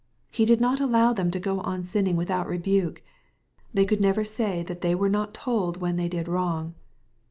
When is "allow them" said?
0.79-1.29